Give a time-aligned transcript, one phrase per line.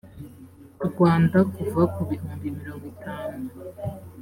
[0.87, 3.43] rwanda kuva ku bihumbi mirongo itanu